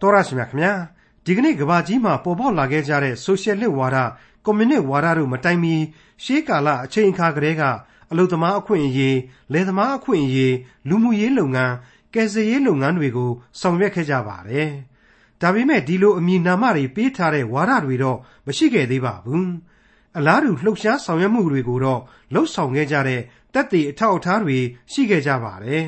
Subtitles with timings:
[0.00, 0.72] တော်ရရှိမြခင်ဗျာ
[1.24, 3.98] ဒီကနေ့ကဘာကြီးမှာပေါ်ပေါက်လာခဲ့ကြတဲ့ဆိုရှယ်လစ်ဝါဒ
[4.44, 5.74] ကွန်မြူနစ်ဝါဒတို့မတိုင်မီ
[6.24, 7.62] ရှေးကာလအချိန်အခါကတည်းက
[8.10, 9.18] အလုသမားအခွင့်အရေး
[9.52, 10.54] လယ်သမားအခွင့်အရေး
[10.88, 11.74] လူမှုရေးလုပ်ငန်း
[12.14, 14.70] ကယ်ဆယ်ရေးလုပ်ငန်းတွေကိုဆောင်ရွက်ခဲ့ကြပါတယ်
[15.40, 19.50] ဒါပေမဲ့ဒီလိုအမည်နာမတွေပေးထားတဲ့ဝါဒတွေတော့မရှိခဲ့သေးပါဘူး
[20.18, 22.00] အလားတူလှုပ်ရှားဆောင်ရွက်မှုတွေကိုတော့
[22.32, 23.20] လှုပ်ဆောင်ခဲ့ကြတဲ့
[23.54, 24.58] တက်သေးအထောက်အထားတွေ
[24.92, 25.84] ရှိခဲ့ကြပါတယ်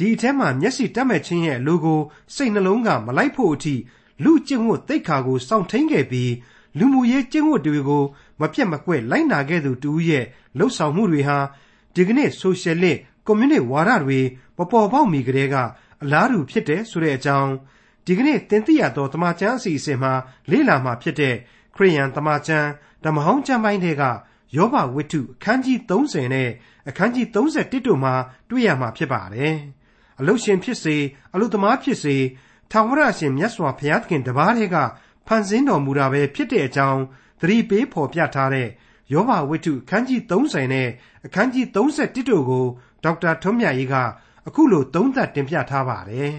[0.00, 1.94] ဒီအထက်မှာမျက်စိတက်မဲ့ချင်းရဲ့ logo
[2.34, 3.74] စိတ်နှလုံးကမလိုက်ဖို့အထိ
[4.24, 6.32] လူကျင့်ဝတ်သိက္ခာကိုစောင့်ထိန်ခဲ့ပြီး
[6.78, 8.04] လူမှုရေးကျင့်ဝတ်တွေကို
[8.40, 10.24] မပြတ်မကွက်လိုက်နာခဲ့သူတူရဲ့
[10.58, 11.38] လှုပ်ဆောင်မှုတွေဟာ
[11.94, 14.20] ဒီကနေ့ဆိုရှယ်လစ်ကွန်မြူနစ်ဝါဒတွေ
[14.56, 15.56] မပေါ်ပေါက်မီကတည်းက
[16.02, 17.50] အလားတူဖြစ်တယ်ဆိုတဲ့အကြောင်း
[18.06, 20.12] ဒီကနေ့တင်ပြရသောတမချန်းအစီအစဉ်မှာ
[20.50, 21.34] လေ့လာမှာဖြစ်တဲ့
[21.74, 22.68] ခရိယန်တမချန်း
[23.04, 24.04] ဓမ္မဟောင်းကျမ်းပိုင်းတွေက
[24.56, 26.50] ယောဘဝိတ္ထုအခန်းကြီး30နဲ့
[26.88, 28.14] အခန်းကြီး31တို့မှာ
[28.48, 29.56] တွေ့ရမှာဖြစ်ပါတယ်။
[30.20, 30.96] အလုရှင်ဖြစ်စေ
[31.34, 32.16] အလုသမားဖြစ်စေ
[32.70, 34.76] ထာဝရရှင်မြတ်စွာဘုရားသခင်တပါးတည်းက
[35.26, 37.02] ဖန်ဆင်းတော်မူတာပဲဖြစ်တဲ့အကြောင်း
[37.40, 38.68] သတိပေးဖော်ပြထားတဲ့
[39.12, 40.88] ယောဘဝိတ္ထုအခန်းကြီး30နဲ့
[41.26, 42.64] အခန်းကြီး31တို့ကို
[43.04, 43.94] ဒေါက်တာထွန်းမြတ်ရေးက
[44.48, 46.36] အခုလိုသုံးသပ်တင်ပြထားပါတယ်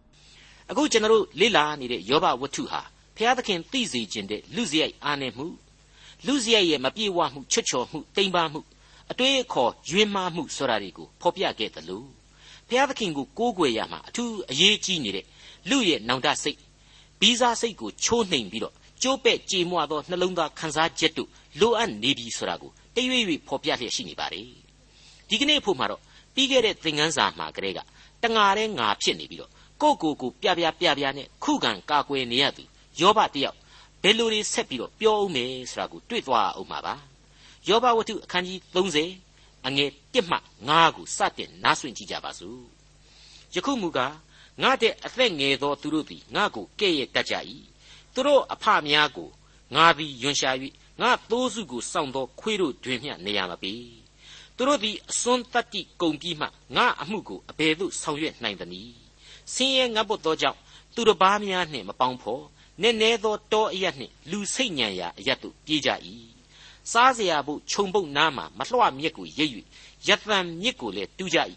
[0.70, 2.82] ။အခုကျွန်တော်တို့လေ့လာနေတဲ့ယောဘဝတ္ထုဟာ
[3.16, 5.46] ဘုရားသခင်သိစေခြင်းတဲ့လူစရိုက်အားနည်းမှု
[6.26, 8.60] လူစရိုက်ရဲ့မပြေဝမှုချွတ်ချော်မှုတိမ်ပါမှု
[9.10, 12.15] အတွေးအခေါ်ယွင်းမားမှုဆိုတာတွေကိုဖော်ပြခဲ့တယ်လို့
[12.68, 15.24] ဘုရားသခင်ကိုကိုးကွယ်ရမှာအထူးအရေးကြီးနေတဲ့
[15.70, 16.58] လူရဲ့နောင်တစိတ်
[17.20, 21.28] ဘီးစားစိတ်ကိုချိုးနှိမ်ပြီးတော့ကျိုးပဲ့ကြေမွသောနှလုံးသားခံစားချက်တို့
[21.60, 24.40] လိုအပ်နေပြီဆိုတာကိုတရွေ့ရွေ့ဖော်ပြလျက်ရှိနေပါလေ
[25.28, 26.00] ဒီကနေ့ဖို့မှာတော့
[26.34, 27.80] ပြီးခဲ့တဲ့သင်ခန်းစာမှာကလေးက
[28.22, 29.50] တငါတဲ့ငါဖြစ်နေပြီးတော့
[29.82, 32.62] ကိုကိုကိုပြပြပြပြနဲ့ခုခံကာကွယ်နေရသူ
[33.00, 33.56] ယောဘတယောက်
[34.02, 36.94] ဘယ်လိုတွေဆက်ပြီးတော့ပြောအောင်မယ်ဆိုတာကိုတွေ့သွားအောင်ပါပါ
[37.68, 39.25] ယောဘဝတ္ထုအခန်းကြီး30
[39.66, 42.62] အငယ်1မှ9ကိုစတင်နားဆွင့်ကြည့်ကြပါစို့
[43.54, 44.14] ယခုမူကား
[44.62, 47.34] ငါတဲ့အသက်ငယ်သောသူတို့သည်ငါကိုကဲ့ရဲ့တတ်ကြ၏
[48.14, 49.28] သူတို့အဖများကို
[49.74, 50.50] ငါသည်ယွန်ရှာ၍
[51.00, 53.74] ငါသိုးစုကိုစောင့်သောခွေးတို့တွင်မျှနေရမပေ
[54.56, 56.46] သူတို့သည်အစွန်းတတ္တိကုန်ပြီးမှ
[56.76, 58.96] ငါအမှုကိုအဘယ်သို့ဆောင်ရွက်နိုင်သနည်း
[59.54, 60.58] ဆင်းရဲငတ်ပုတ်သောကြောင့်
[60.94, 62.44] သူတစ်ပါးများနှင့်မပေါင်းဖော်
[62.82, 65.90] နည်းနည်းသောတောအရနှင့်လူစိတ်ညံရာအရသို့ပြေးကြ၏
[66.91, 69.51] စားเสียဖို့ခြုံပုတ်နားမှာမလွှမြက်ကိုရိပ်၍
[70.07, 71.39] ရသံမြစ်ကိုလည်းတူးကြ၏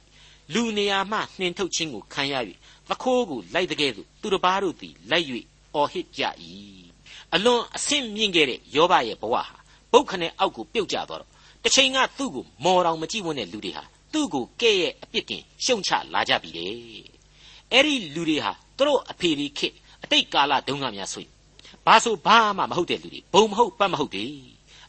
[0.52, 2.34] လူနေရာမှနှင်ထုတ်ခြင်းကိုခံရ၍
[2.88, 5.26] သခိုးကိုလိုက်တဲ့ကဲ့သို့သူတစ်ပါးတို့သည်လိုက်၍
[5.74, 6.22] အော်ဟစ်ကြ၏
[7.34, 9.44] အလွန်အဆင့်မြင့်ခဲ့တဲ့ယောဘရဲ့ဘဝဟာ
[9.92, 11.30] ပုတ်ခနဲ့အောက်ကိုပြုတ်ကျသွားတော့
[11.62, 16.68] တစ်ချိန်ကသူ့ကိုမော်တော်မကြည့်ဝန်းတဲ့လူတွေဟာသူ့ကိုကဲ့ရဲ့အပြစ်တင်ရှုံချလာကြပြီလေ
[17.72, 19.68] အဲ့ဒီလူတွေဟာသူတို့အဖေဒီခေ
[20.04, 21.32] အတိတ်ကာလတုန်းကများဆိုရင်
[21.86, 24.26] ဘာဆိုဘာမှမဟုတ်တဲ့လူတွေဘုံမဟုတ်ပတ်မဟုတ်တွေ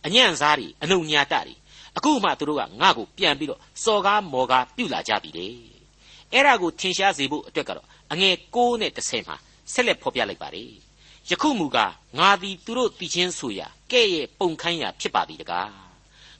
[0.07, 1.55] အညံ့စားတွေအလုံညာတတွေ
[1.97, 5.49] အခုမှသူတို့ကငါ့ကိုပြန်ပြီးတော့စော်ကားမော်ကားပြုလာကြပြီလေ
[6.33, 9.37] အဲ့ဒါကိုထင်ရှားစေဖို့အတွက်ကတော့အငယ်6နဲ့10မှာ
[9.73, 10.65] ဆက်လက်ဖော်ပြလိုက်ပါလေ
[11.31, 15.71] ယခုမူကားငါသည်သူတို့တည်ခြင်းဆိုရာကဲ့ရဲ့ပုံခန်းရာဖြစ်ပါသည်တကား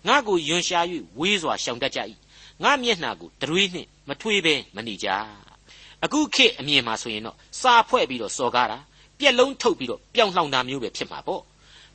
[0.07, 0.81] ငါကိုယွန်ရှာ၍
[1.19, 2.01] ဝေးစွာရှောင်တတ်ကြ၏
[2.63, 5.09] ငါမျက်နှာကိုတရွေးနှင့်မထွေးဘဲမနေကြ
[6.05, 8.79] အခုခေတ်အမြင်မှာဆိုရင်တော့စာဖွဲ့ပြီးတော့စော်ကားတာ
[9.19, 11.43] ပြက်လုံးထုတ်ပြီးတော့ပြောင်းလှောင်တာမျိုးပဲဖြစ်မှာပေါ့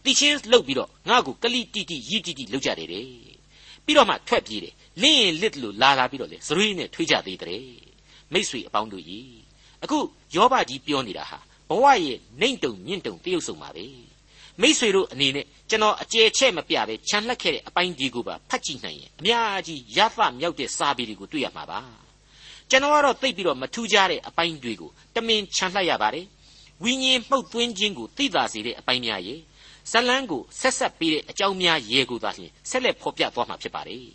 [0.05, 3.05] တီချင်းလှုပ်ပြီးတော့ငါ့ကိုကလိတိတိရီတိတိလှုပ်ကြတယ်တဲ့
[3.85, 7.65] ပြီးတော့မှထွက်ပြေးတယ်လင်းရင်လစ်လို့လာလာပြီးတော့လေဇရွေးနဲ့ထွေးကြသေးတယ်
[8.33, 9.35] မိษွေအပေါင်းတို့ကြီး
[9.83, 9.97] အခု
[10.35, 11.39] ယောဘကြီးပြောနေတာဟာ
[11.69, 13.85] ဘဝရဲ့နှိမ့်တုံမြင့်တုံတရုပ်ဆောင်ပါပဲ
[14.61, 21.79] မိษွေတို့အနေနဲ့ကျွန်တော်အကျယ်ချဲ့မပြပဲခြံလှက်ခဲ့တဲ့အပိုင်းဒီကိုပါဖတ်ကြည့်နိုင်ရင်အများကြီးရသမြောက်တဲ့စာပေတွေကိုတွေ့ရမှာပါ
[22.69, 26.25] ကျွန်တော်ကတော့သိပြီးတော့မထူးကြတဲ့အပိုင်းတွေကိုတမင်ခြံလှက်ရပါတယ်
[26.83, 29.39] ဝိညာဉ်မှုတ်သွင်းခြင်းကိုသိသာစေတဲ့အပိုင်းများရဲ့
[29.91, 34.07] ဇလန်းကိုဆက်ဆက်ပြီးတဲ့အကြောင်းများရေကိုသာလျှင်ဆက်လက်ဖော်ပြသွားမှာဖြစ်ပါတယ်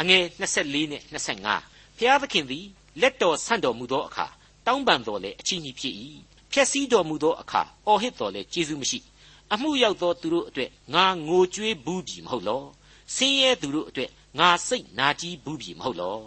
[0.00, 1.02] အငယ်24နဲ့
[1.48, 2.66] 25ဖျားသခင်သည်
[3.00, 4.26] လက်တော်ဆန့်တော်မူသောအခါ
[4.66, 5.94] တောင်းပန်တော်လဲအချီးနှီးဖြစ်၏
[6.52, 8.98] ဖြက်စီးတော်မူသောအခါအော်ဟစ်တော်လဲကျေးဇူးမရှိ
[9.52, 12.62] အမှုရောက်သောသူတို့အတွက်ငါငိုကြွေးဘူးပြီမဟုတ်လော
[13.14, 16.18] ဆင်းရဲသူတို့အတွက်ငါစိတ်နာကြီးဘူးပြီမဟုတ်လော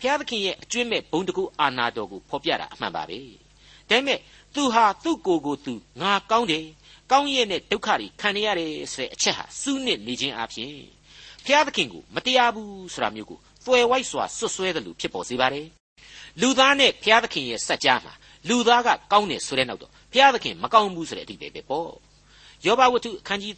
[0.00, 3.18] ဖျားသခင်ရဲ့အကျွင့်မဲ့ဘုံတကူအာနာတော်ကိုဖော်ပြတာအမှန်ပါပဲ
[3.88, 4.18] ဒါပေမဲ့
[4.54, 6.64] သူဟာသူ့ကိုယ်ကိုသူငါကောင်းတယ်
[7.12, 10.72] ကောင်းရဲ့နဲ့ဒုက္ခတွေခံနေရတယ်ဆိုတဲ့အချက်ဟာစူးနစ်နေခြင်းအပြင်
[11.44, 15.66] ဘုရားသခင်ကိုမတရားဘူးဆိုတာမျိုးကိုသွယ်ဝိုက်စွာဆွတ်ဆွဲတယ်လို့ဖြစ်ပေါ်စေပါတယ်
[16.40, 18.12] လူသားနဲ့ဘုရားသခင်ရဲ့စัจ जा မှာ
[18.48, 21.90] လူသားကကောင်းတယ်ဆိုတဲ့နောက်တော့ဘုရားသခင်မကောင်းဘူးဆိုတဲ့အဓိပ္ပာယ်ပဲပေါ့
[22.66, 23.54] ယောဘဝတ္ထုအခန်းကြီး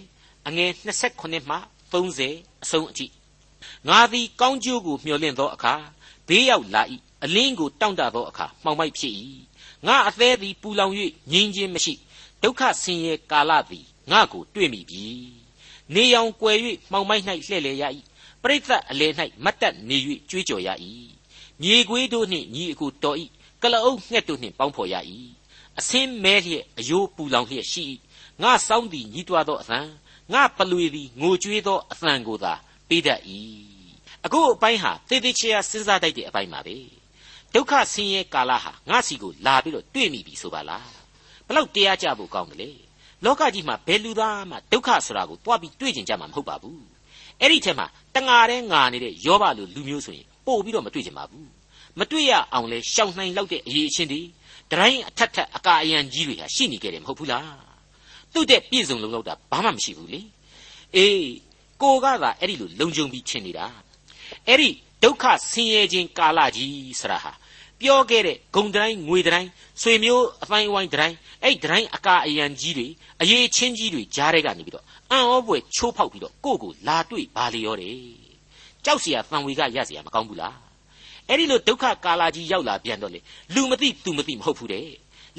[0.00, 1.56] 30အငယ်28မှ
[1.92, 3.06] 30အဆုံးအထိ
[3.88, 5.74] ငါသည်ကောင်းကျိုးကိုမျှော်လင့်သောအခါ
[6.28, 6.82] ဘေးရောက်လာ၏
[7.24, 9.14] အလင်းကိုတောင့်တသောအခါမှောင်မိုက်ဖြစ်၏
[9.86, 10.92] ငါအသေးသည်ပူလောင်၍
[11.32, 11.94] ငြင်းခြင်းမရှိ
[12.42, 15.06] ဒုက္ခဆင်းရဲကာလသည်ငါ့ကိုတွေ့မိပြီ
[15.94, 16.56] နေရောင်ကွယ်၍
[16.90, 17.84] မှောင်မိုက်၌လှဲ့လေရ၏
[18.42, 19.12] ပရိသတ်အလယ်၌
[19.44, 19.96] မတ်တက်နေ၍
[20.30, 20.68] ကြွေးကြော်ရ၏
[21.62, 23.16] မြေခွေးတို့နှင့်ညီအကိုတော်၏
[23.62, 24.94] ကလအုပ်ငှက်တို့နှင့်ပေါင်းဖော်ရ၏
[25.78, 27.86] အစင်းမဲလျက်အယိုးပူလောင်လျက်ရှိ
[28.42, 29.80] ငါစောင်းသည်ညီးတွားသောအသံ
[30.32, 32.52] ငါပလွေသည်ငိုကြွေးသောအသံကိုသာ
[32.88, 33.20] ပေးတတ်၏
[34.24, 36.76] အခုအပိုင်းဟာသေသေးချာစဉ်းစားတတ်တဲ့အပိုင်းပါပဲ
[37.54, 41.01] ဒုက္ခဆင်းရဲကာလဟာငါစီကိုလာပြီးတော့တွေ့မိပြီဆိုပါလားဘ
[41.56, 42.70] လောက်တရားကြဖို့ကောင်းတယ်လေ
[43.24, 46.82] လောကကြီးမှာဘယ်လူသားမှဒုက္ခဆိုတာကိုတွားပြီးတွေ့ကျင်ကြမှာမဟုတ်ပါဘူး
[47.40, 51.48] အဲ့ဒီထဲမှာတငါတဲ့ငါနေတဲ့ယောဘလိုလူမျိုးဆိုရင်ပို့ပြီးတော့မတွေ့ကျင်ပါဘူး
[51.98, 54.20] မတွေ့ရအောင်လဲရှောင်နိုင်လောက်တဲ့အရေးအချင်းတွေ
[54.70, 57.46] တတိုင်းအထက်ထက်အကာအယံကြီးတွေဟာရှိနေကြတယ်မဟုတ်ဘူးလား
[58.32, 60.20] သူ့တဲ့ပြည့်စုံလုံလောက်တာဘာမှမရှိဘူးလေ
[60.96, 61.26] အေး
[61.82, 63.66] ကိုကသာအဲ့ဒီလိုလုံခြုံပြီးချင်နေတာ
[64.48, 64.68] အဲ့ဒီ
[65.02, 67.32] ဒုက္ခဆင်းရဲခြင်းကာလကြီးဆရာဟာ
[67.81, 69.49] ပြောခဲ့တဲ့ဂုံတိုင်းငွေတိုင်း
[69.81, 72.87] ဆွေမျိုးအပိုင်းအဝိုင်းတိုင်းအဲ့တိုင်းအကာအယံကြီးတွေ
[73.21, 77.99] အရေးချင်းကြီးတွေကြားတဲ့ကနေပြီးတော့အံ့ဩပွေချိုးဖောက်ပြီးတော့ကိုယ့်ကိုလာတွေ့ပါလေရောတယ်
[78.85, 80.55] ကြောက်เสียဖန်ဝေကရเสียမကောင်းဘူးလား
[81.29, 83.19] အဲ့ဒီလိုဒုက္ခကာလကြီးရောက်လာပြန်တော့လေ
[83.53, 84.87] လူမသိသူမသိမဟုတ်ဘူးတဲ့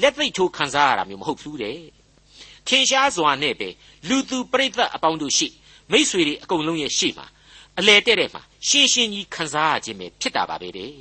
[0.01, 1.79] လက်သိထိုးခံစားရတာမျိုးမဟုတ်ဘူးတဲ့
[2.67, 3.69] ထင်ရှားစွာနဲ့ပဲ
[4.09, 5.47] လူသူပြိဿအပေါင်းတို့ရှိ
[5.91, 7.25] မိษွေတွေအကုန်လုံးရဲ့ရှေ့မှာ
[7.79, 10.91] အလဲတဲ့တဲ့မှာရှင်းရှင်းကြီးခံစားရခြင်းပဲဖြစ်တာပါပဲတဲ့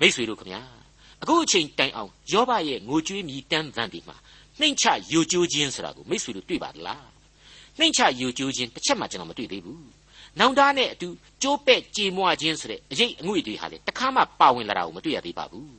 [0.00, 0.60] မိษွေတို့ခမညာ
[1.22, 4.16] အခုအချိန်တိုင်အောင်ယောဘရဲ့ငိုကြွေးမြည်တမ်းသံဒီမှာ
[4.60, 7.06] နှိမ့်ချယိုကျိုးခြင်းဆိုတာကိုမိษွေတို့တွေ့ပါသလား
[7.78, 9.84] နှိမ့်ချယိုကျိုးခြင်းတစ်ချက်မှကျွန်တော်မတွေ့သေးဘူး
[10.38, 11.08] နောင်တနဲ့အတူ
[11.42, 15.74] ကြိုးပဲ့ကြေမွခြင်းဆိုတဲ့အရေးအငွေတွေဟာလေတခါမှပါဝင်လာတာကိုမတွေ့ရသေးပါဘူး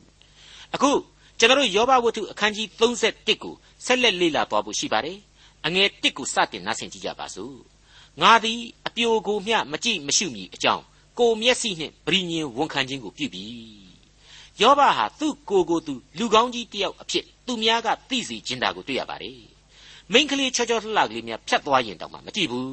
[0.76, 0.92] အခု
[1.40, 3.54] ကျွန်တော်တို့ယောဘဝတ္ထုအခန်းကြီး31ကို
[3.86, 5.18] ဆက်လက်လေ့လာသွားဖို့ရှိပါတယ်
[5.66, 7.56] အငယ်1ကိုစတင်နားဆင်ကြည့်ကြပါစို့
[8.22, 10.84] ငါသည်အပြိုကိုမျှမကြည့်မရှုမီအကြောင်း
[11.20, 13.85] ကိုမျက်စိနှင့်ပရိညင်ဝန်ခံခြင်းကိုပြုပြီ
[14.62, 19.40] ယောဘဟာသူ့ကိုယ်ကိုသူလူကောင်းကြီးတယောက်အဖြစ်သူများကသိစေခြင်းတာကိုတွေ့ရပါတယ်
[20.12, 22.68] မိန်းကလေးချောချောလှလှကလေးများဖြတ်သွားရင်တောင်မှမကြည့်ဘူး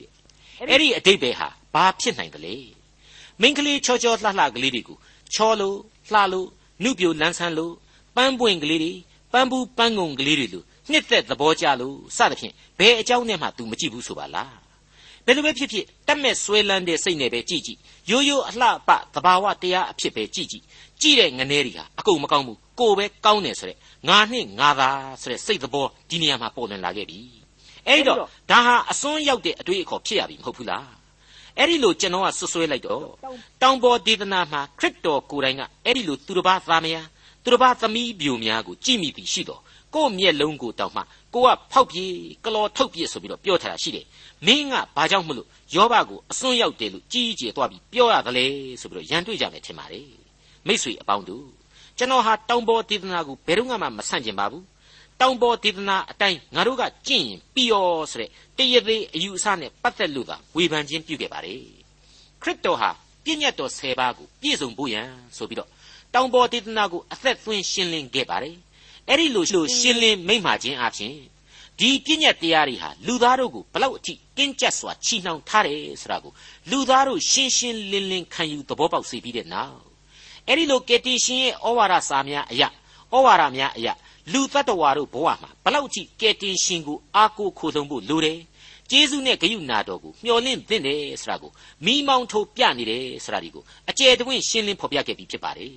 [0.00, 0.10] တဲ့
[0.70, 2.56] အဲ့ဒီအတိတ်ပဲဟာဘာဖြစ်နိုင်တယ်လဲ
[3.40, 4.98] မိန်းကလေးချောချောလှလှကလေးတွေကို
[5.34, 5.76] ချောလို့
[6.12, 6.48] လှလို့
[6.82, 7.74] နှုတ်ပြိုလန်းဆန်းလို့
[8.16, 8.92] ပန်းပွင့်ကလေးတွေ
[9.32, 14.56] ပန်းဘူးပန်းငုံကလေးတွေလို့နှစ်သက်သဘောကျလို့စသဖြင့်ဘယ်အကြောင်းနဲ့မှ तू မကြည့်ဘူးဆိုပါလား
[15.26, 17.78] ဘယ်လိုပဲဖြစ်ဖြစ်တတ်မဲ့ဆွဲလန်းတဲ့စိတ်နဲ့ပဲကြည့်ကြည့်
[18.10, 20.64] ရိုးရိုးအလှပသဘာဝတရားအဖြစ်ပဲကြည့်ကြည့်
[21.02, 23.78] ကြည့်တဲ့ငနေတွေဟာအကုန်မကောင်းဘူးကိုယ်ပဲကောင်းတယ်ဆိုတဲ့
[24.08, 24.88] ငါနှင့်ငါသာ
[25.22, 27.20] ဆိုတဲ့စိတ်သဘောဒီနေရာမှာပေါ်လွင်လာခဲ့ပြီ
[27.88, 30.86] အဲ့တော့ဒါဟာအစွန်းရောက်တဲ့အတွေ့အခေါ်ဖြစ်ရပြီမဟုတ်ဘူးလား
[31.58, 33.04] အဲ့ဒီလိုကျွန်တော်ကဆွဆွဲလိုက်တော့
[33.62, 37.06] တောင်ပေါ်ဒေသနာမှာခရစ်တော်ကိုယ်တိုင်ကအဲ့ဒီလိုသူတစ်ပါးသားမယား
[37.44, 39.60] သူတစ်ပါးသမီးပြိုများကိုကြည်မိပြီးရှိတော့
[39.94, 41.02] ကိုယ့်မျက်လုံးကိုတောင်မှ
[41.34, 42.12] ကိုကဖောက်ပြေး
[42.44, 44.06] ကလော်ထုတ်ပြေးဆိုပြီးတော့ပြောထားတာရှိတယ်
[44.46, 48.44] မင်းကဘာကြောင့်မလို့ယောဘကိုအစွန်းရောက်တယ်လို့ကြီးကြီးသွားပြီးပြောရသလဲ
[48.80, 50.21] ဆိုပြီးတော့ရန်တွေ့ကြမယ်ထင်ပါတယ်
[50.66, 51.46] မိษွေအပေါင်းတို့
[51.98, 54.64] ကျွန်တော်ဟာတောင်ပေါ်ဒေသနာကိုဘယ်တော့မှမဆန့်ကျင်ပါဘူး
[55.20, 61.62] တောင်ပေါ်ဒေသနာအတိုင်းငါတို့ကကျင့်ရင်ပြီးရောဆိုတဲ့တရသေးအယူအဆနဲ့ပတ်သက်လို့သာဝေဖန်ခြင်းပြုခဲ့ပါတယ်
[62.42, 62.90] ခရစ်တော်ဟာ
[63.24, 65.68] ပြည့်ညတ်တော်၁၀ပါးကိုပြည့်စုံဖို့ရန်ဆိုပြီးတော့
[66.14, 68.56] တောင်ပေါ်ဒေသနာကိုအသက်သွင်းရှင်းလင်းခဲ့ပါတယ်
[69.08, 69.44] အဲ့ဒီလို
[69.78, 71.14] ရှင်းလင်းမိမ့်မာခြင်းအပြင်
[71.78, 76.32] ဒီပြည့်ညတ်တရားတွေဟာလူသားတို့ကိုဘလောက်အထိကင်းကျက်စွာချီနှောင်ထားတယ်ဆိုတာကို
[76.70, 79.91] လူသားတို့ရှင်းရှင်းလင်းလင်းခံယူသဘောပေါက်စေပြီးတဲ့နောက်
[80.48, 82.68] အဲ့ဒီလိုကတိရှင်ရဲ့ဩဝါဒစာများအရာ
[83.12, 83.92] ဩဝါဒများအရာ
[84.32, 88.38] လူတ attva တို့ဘဝမှာဘလောက်အထိကတိရှင်ကိုအားကိုးခိုးဆုံးဖို့လိုတယ်
[88.90, 91.50] ကျေးဇူးနဲ့ဂရုဏာတော်ကိုမျှော်လင့်သင့်တယ်ဆိုတာကို
[91.84, 95.74] မိမောင်းထိုးပြနေတယ်ဆိုတာဒီကိုအကျယ်တဝင့်ရှင်းလင်းဖော်ပြခဲ့ပြီးဖြစ်ပါတယ်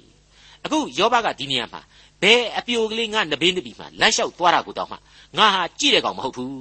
[0.65, 1.81] အခုယောဘကဒီနေရာမှာ
[2.21, 4.97] ဘယ်အပြိုကလေးငါနဘေးနဘီမှာလမ်းလျှောက်သွားတာကိုတောင်မှ
[5.37, 6.55] ငါဟာကြည့်တဲ့ကောင်မဟုတ်ဘူး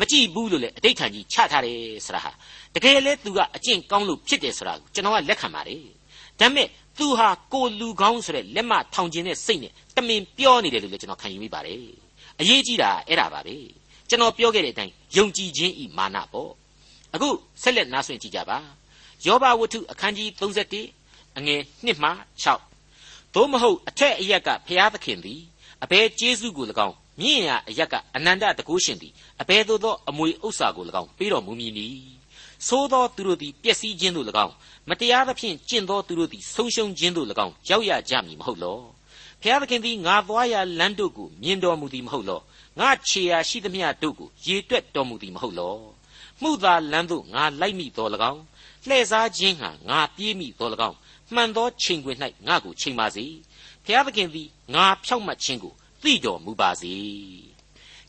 [0.00, 2.32] မကြည့်ဘူးလို့လေအတိတ်ခံကြီးချထားတယ်ဆိုတာဟာ
[2.74, 5.82] တကယ်လဲသူကအကျင့်ကောင်းလို့ဖြစ်တယ်ဆိုတာကိုကျွန်တော်ကလက်ခံပါတယ်
[6.40, 6.68] ဒါပေမဲ့
[6.98, 11.80] သူဟာကိုလူကောင်းဆိုတဲ့လက်မထောင်ကျင်တဲ့စိတ်နဲ့တမင်ပြောနေတယ်လို့လည်းကျွန်တော်ခံယူမိပါတယ်
[12.40, 13.56] အရေးကြီးတာအဲ့ဒါပါပဲ
[14.08, 16.50] ကျွန်တော်ပြောခဲ့တဲ့အတိုင်းယုံကြည်ခြင်းဤမာနပေါ့
[17.14, 17.28] အခု
[17.62, 18.58] ဆက်လက်နားဆွင့်ကြည့်ကြပါ
[19.26, 22.10] ယောဘဝတ္ထုအခန်းကြီး31အငယ်1မှ
[22.68, 25.40] 6သို့မဟုတ်အထက်အရက်ကဖျားသခင်သည်
[25.84, 31.98] အဘယ်ကျေးဇူးကို၎င်းမြင့်ရာအရက်ကအနန္တတကုရှင်သည်အဘယ်သို့သောအမွေဥစ္စာကို၎င်းပေးတော်မူမည်နည်း
[32.66, 34.54] သို့သောသူတို့သည်ပျက်စီးခြင်းသို့၎င်း
[34.88, 38.78] မတရားသဖြင့်ကျင့်သောသူတို့သည်ဆုံးရှုံးခြင်းသို့၎င်းရောက်ရကြမည်မဟုတ်လော
[39.42, 42.40] ဖျားသခင်သည်ငါသွားရာလမ်းတို့ကိုမြင်တော်မူသည်မဟုတ်လော
[42.78, 45.76] ငါခြေရာရှိသမျှတို့ကိုရေတွက်တော်မူသည်မဟုတ်လော
[46.42, 48.42] မှုသာလမ်းသို့ငါလိုက်မိတော်၎င်း
[48.86, 50.96] လှည့်စားခြင်းဟာငါပြေးမိတော်၎င်း
[51.34, 52.16] မှန်သောချိန်ခွင်၌
[52.48, 53.24] ငါကိုချိန်ပါစေ
[53.84, 56.94] ဖျားသခင်သည်ငါဖြောက်မှတ်ခြင်းကိုသိတော်မူပါစေ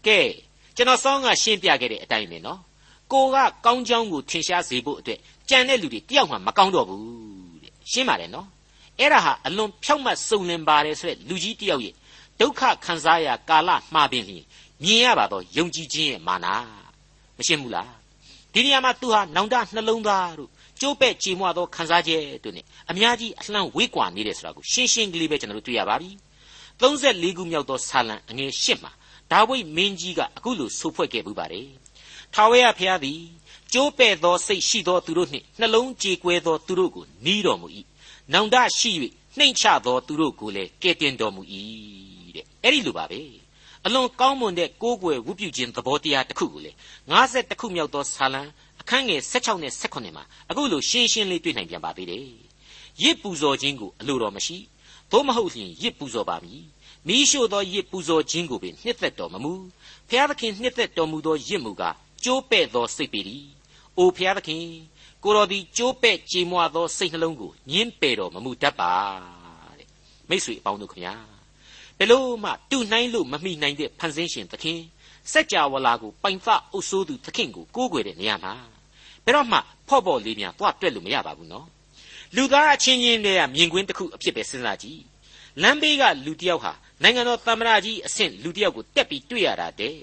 [0.05, 0.19] ကဲ
[0.75, 2.59] ကျွန်တော်စောင်းကရှင်းပြခဲ့တဲ့အတိုင်းပဲနော်
[3.11, 7.03] ကိုကကောင်းကြောင်းကိုထင်ရှားစေဖို့အတွက်ကြံတဲ့လူတွေတယောက်မှမကောင်းတော့ဘူး
[7.63, 8.47] တဲ့ရှင်းပါတယ်နော်
[8.99, 11.93] အဲ့ဒါဟာအလွန်ဖြောက်မှတ်စုံလင်ပါတယ်ဆိုတဲ့လူကြီးတယောက်ရဲ့
[12.39, 14.45] ဒုက္ခခံစားရကာလမှားပင်လျင်
[14.83, 16.47] မြင်ရပါတော့ယုံကြည်ခြင်းရဲ့မာန
[17.37, 17.91] မရှင်းဘူးလား
[18.53, 20.49] ဒီနေရာမှာသူဟာနောင်တနှလုံးသားတို့
[20.81, 26.09] ကျိုးပဲ့ကြည်မွသောခံစားချက်တို့ ਨੇ အများကြီးအလှမ်းဝေးကွာနေတယ်ဆိုတာကိုရှင်းရှင်းကလေးပဲကျွန်တော်တို့တွေ့ရပါပြီ
[26.79, 28.91] 34ခုမြောက်သောဆာလံအငယ်၈မှာ
[29.31, 31.67] ဒါဝိဒ်မင်းကြီးကအခုလိုဆိုဖွဲ့ခဲ့ပူပါတယ်
[32.33, 33.19] ထာဝရဘုရားသည်
[33.74, 37.67] ကျိုးပဲ့သောစိတ်ရှိသောသူတို့နှင့်နှလုံးကြေကွဲသောသူတို့ကိုနီးတော်မူ၏
[38.33, 38.91] နောင်တရှိ၍
[39.38, 41.41] နှိမ်ချသောသူတို့ကိုလည်းကဲ့တင်တော်မူ၏
[42.36, 43.21] တဲ့အဲ့ဒီလိုပါပဲ
[43.86, 46.71] အလွန်ကောင်းမွန်တဲ့ကိုးကွယ်ဝုပြုခြင်းသဘောတရားတစ်ခုကိုလေ
[47.12, 48.41] 50ခုမြောက်သောဆာလံ
[48.81, 52.25] အခန်းငယ်16နဲ့18မှာအခုလိုရှင်းရှင်းလေးတွေ့နိုင်ပြန်ပါသေးတယ်
[53.03, 54.57] ရစ်ပူဇော်ခြင်းကိုအလိုတော်မရှိ
[55.12, 56.62] သို့မဟုတ်ရင်ရစ်ပူဇော်ပါမည်
[57.07, 59.53] မိရှို့သောရစ်ပူဇော်ခြင်းကိုပင်နှစ်သက်တော်မမူ
[60.09, 63.45] ဖျားသခင်နှစ်သက်တော်မူသောရစ်မူကား ကျိုးပဲ့သောစိတ်ပေသည်
[63.97, 64.65] အိုဖျားသခင်
[65.23, 68.93] ကိုတော်သည်ကျိုးပဲ့ကြေမွသောစိတ်နှလုံးကိုညင်းပယ်တော်မမူတတ်ပါ
[69.79, 69.88] တဲ့
[70.29, 71.15] မိတ်ဆွေအပေါင်းတို့ခင်ဗျာ
[71.97, 74.79] ဘယ်လို့မှတူနှိုင်းလို့မမိနိုင်တဲ့ဖန်ဆင်းရှင်သခင်
[75.31, 78.53] စัจ java လာကိုပိုင်ဖအုပ်ဆိုးသူသခင်ကိုကိုးကွယ်တဲ့နေရာမှာ
[79.25, 79.57] ဘယ်တော့မှ
[79.88, 81.67] ဖော့ဖို့လေးများသွားတွက်လို့မရပါဘူးနော်
[82.35, 85.01] လူသားအချင်းချင်းတွေကမြင်ကွင်းတစ်ခုအဖြစ်ပဲစဉ်းစားကြည့်
[85.61, 86.73] လမ်းဘေးကလူတစ်ယောက်ဟာ
[87.03, 89.97] နိုင်ငံတော်သမ္မတကြီးအဆင့်လူတစ်ယောက်ကိုတက်ပြီးတွေ့ရတာတဲ့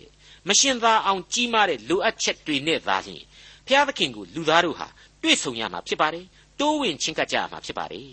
[0.48, 3.22] မရှင်သာအောင်ကြီးမားတဲ့လိုအပ်ချက်တွေနဲ့သာလျှင်
[3.66, 4.88] ဘုရားသခင်ကိုလူသားတို့ဟာ
[5.22, 6.24] တွေ့ဆုံရမှာဖြစ်ပါတယ်
[6.60, 8.10] တိုးဝင်ချင်းကပ်ကြရမှာဖြစ်ပါတယ်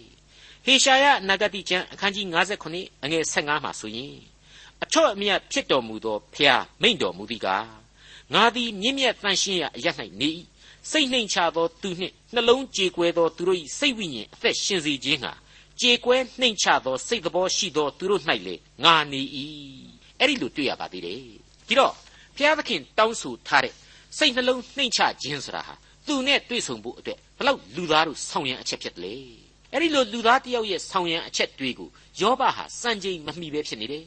[0.65, 2.25] ဟေရှာယနဂတိကျမ်းအခန်းကြီး
[2.65, 4.15] 59အငယ်15မှာဆိုရင်
[4.83, 7.67] အထွတ်အမြတ်ဖြစ်တော်မူသောဖျားမိန့်တော်မူသည်ကား
[8.33, 9.87] ငါသည်မြင့်မြတ်တန်ရှင်းရာအရ၌
[10.21, 10.29] နေ၏
[10.91, 15.33] စိတ်နှိမ်ချသောသူနှင့်နှလုံးကြေကွဲသောသူတို့၏စိတ်ဝိညာဉ်အသက်ရှင်စေခြင်းဟာ
[15.81, 19.21] ကြေကွဲနှိမ်ချသောစိတ်တော်ရှိသောသူတို့၌လေငါနေ၏
[20.19, 21.19] အဲ့ဒီလိုတွေ့ရပါသေးတယ်
[21.67, 21.93] ဒီတော့
[22.37, 23.73] ဘုရားသခင်တောင်းဆိုထားတဲ့
[24.17, 25.73] စိတ်နှလုံးနှိမ်ချခြင်းဆိုတာဟာ
[26.07, 29.15] သူနဲ့တွေ့ဆုံဖို့အတွက်ဘလောက်လူသားတို့ဆောင်ရန်အချက်ဖြစ်တယ်လေ
[29.71, 31.89] အဲ့ဒီလိုလူသားတယောက်ရဲ့ဆောင်ရန်အချက်တွေကို
[32.21, 34.05] ယောဘဟာစံချိန်မမှီပဲဖြစ်နေတယ်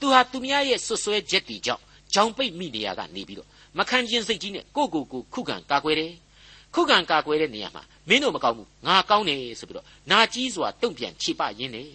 [0.00, 1.82] သူဟာသူများရဲ့ဆွဆွဲချက်တီကြောင့်
[2.14, 3.48] ဂျောင်ပိတ်မိနေရကနေပြီးတော့
[3.78, 6.12] မခံချင်းစိတ်ကြီးနဲ့ကိုကိုကိုခုခံကာကွယ်တယ်
[6.74, 11.92] ခုခံကာကွယ်တဲ့နေရာမှာမင်းတို့မကောင်းဘူးငါကောင်းတယ်ဆိုပြီးတော့နာကြီးစွာတုံ့ပြန်ခြေပရင်းတယ်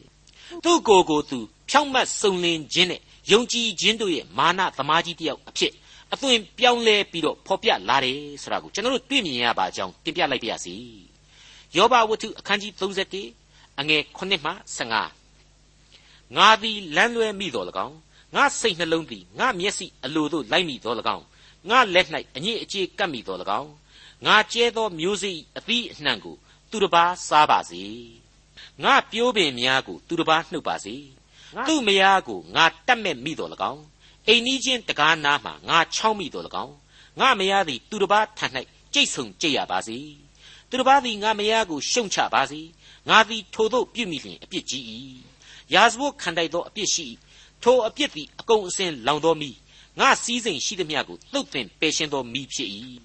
[0.64, 5.74] သူ့ကိုယ်ကိုသူဖြောင့်မတ်စုံလင်ခြင်းနဲ့ ယုံကြည်ခြင်းတို့ရဲ့မာနသမားကြီးတယောက်အဖြစ်
[6.14, 10.76] အသွင်ပြောင်းလဲပြီးတော့ဖော်ပြလာတယ်ဆိုတာကိုကျွန်တော်တို့တွေ့မြင်ရပါကြောင်းတင်ပြလိုက်ပါရစေ
[11.76, 17.98] ယောဘဝတ္ထုအခန်းကြီး31အငယ်9မှ15ငါသည်လမ်းလွဲမိတော်၎င်း
[18.36, 21.26] ငါစိတ်နှလုံးသည်ငါမျက်စိအလိုသို့လိုက်မိတော်၎င်း
[21.70, 23.72] ငါလက်၌အညစ်အကြေးကပ်မိတော်၎င်း
[24.26, 26.36] ငါကျဲသောမျိုးစေ့အသီးအနှံကို
[26.70, 27.84] သူတစ်ပါးစားပါစေ
[28.84, 30.96] ငါပြိုးပင်များကိုသူတစ်ပါးနှုတ်ပါစေ
[31.69, 33.83] သူ့မယားကိုငါတတ်မဲ့မိတော်၎င်း
[34.29, 36.75] အိမ်နီးချင်းတကားနားမှငါချောင်းမိတော်၎င်း
[37.21, 38.47] ငါမယားသည်သူတစ်ပါးထံ၌
[38.95, 39.99] ကြိတ်ဆုံကြိတ်ရပါစေ
[40.69, 42.61] သူတစ်ပါးသည်ငါမယားကိုရှုံချပါစေ
[43.09, 44.85] ငါသည်ထိုသို့ပြုမိလျင်အပြစ်ကြီး၏
[45.75, 47.07] ရာဇဝတ်ခံတိုက်သောအပြစ်ရှိ
[47.63, 49.51] ထိုအပြစ်သည်အကုန်အစင်လောင်သောမိ
[50.01, 52.71] ငါစည်းစိမ်ရှိသည်မြကိုလှုပ်သင်ပယ်ရှင်းသောမိဖြစ်၏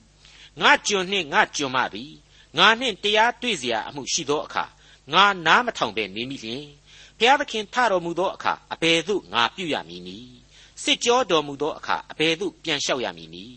[0.62, 2.12] ငါကျွန်နှင့်ငါကျွန်မသည်
[2.57, 4.65] ငါနှင့်တရားတွေ့เสียအမှုရှိသောအခါ
[5.13, 6.63] ငါနားမထောင်ပဲနေမိလျင်
[7.22, 10.32] ဘုရားသခင်ထတော်မူသောအခါအဘယ်သို့ငါပြုရမည်နည်း
[10.82, 13.56] စစ်ကြောတော်မူသောအခါအဘယ်သို့ပြန်လျှောက်ရမည်နည်း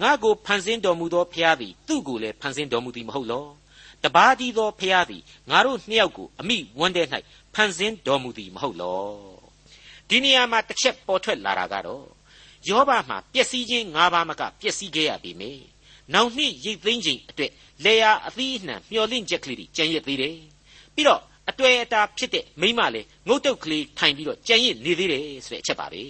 [0.00, 3.46] ငါကိုဖန်ဆင်းတော်မူသောဘုရားသည်သူ့ကိုလည်းဖန်ဆင်းတော်မူသည်မဟုတ်လော
[4.02, 7.06] တပါးတည်းသောဘုရားသည်ငါတို့နှစ်ယောက်ကိုအမိဝန်းတဲ့၌
[7.54, 9.04] ဖန်ဆင်းတော်မူသည်မဟုတ်လော
[10.08, 12.06] ဒီနေရာမှာတစ်ချက်ပေါ်ထွက်လာတာကတော့
[12.68, 15.52] ယောဘမှာပျက်စီးခြင်း၅ပါးမကပျက်စီးခဲ့ရပြီမေ
[16.12, 17.52] နောင်နှစ်ရိတ်သိမ်းခြင်းအတွက်
[17.84, 20.38] လေယာအသီးအနှံမျောလင့်ချက်ကလေးတွေကြံရစ်သေးတယ်
[20.94, 26.02] ပြီးတော့ အတွေ့အတာဖြစ်တဲ့မိမလည်းငုတ်တုတ်ကလေးထိုင်ပြီးတော့ကြံရစ်နေသေးတယ်ဆိုတဲ့အချက်ပါပဲ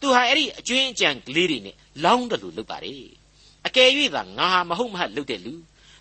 [0.00, 3.04] သူဟာအဲ့ဒီအကျွင်းအကြံကလေးတွေနဲ့လောင်းတယ်လို့လုပ်ပါတယ်
[3.66, 5.54] အကယ်၍သာငါဟာမဟုတ်မဟတ်လုပ်တဲ့လူ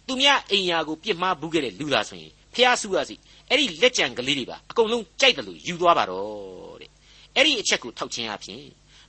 [0.07, 3.15] သူများအိမ်ယာကိုပြစ်မှားဘူးခဲ့တဲ့လူသားဆိုရင်ဖះဆူရစီ
[3.49, 6.89] အဲ့ဒီလက်ကြံကလေးတွေပါအကုန်လုံးကြိုက်တယ်လို့ယူသွားပါတော့တဲ့
[7.35, 8.63] အဲ့ဒီအချက်ကိုထောက်ချင်းအဖြစ်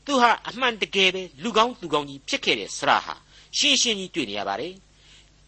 [0.07, 3.15] သူဟာအမှန်တကယ်ပဲလူကောင်းသူကောင်းကြီးဖြစ်ခဲ့တဲ့ဆရာဟာ
[3.59, 4.75] ရှင်းရှင်းကြီးတွေ့နေရပါတယ်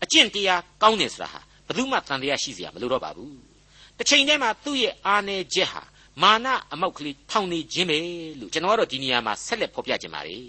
[0.03, 3.54] အကျင့်တရားကောင်းတယ်ဆိုတာဟာဘယ်သူမှတန်တရားရှိစရာမလိုတော့ပါဘူး
[3.99, 5.83] တစ်ချိန်တည်းမှာသူ့ရဲ့အာနယ်ချက်ဟာ
[6.23, 7.99] မာနအမောက်ကလေးထောင်နေခြင်းပဲ
[8.41, 10.47] လို့ကျွန်တော်ကတော့ဒီနေရာမှာဆက်လက်ဖော်ပြခြင်းပါတယ်